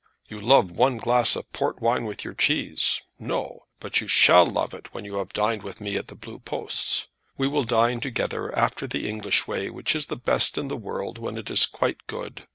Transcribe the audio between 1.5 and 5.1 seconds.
port wine with your cheese. No. But you shall love it when